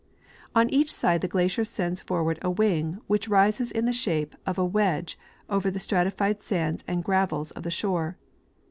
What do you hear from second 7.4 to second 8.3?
of the shore.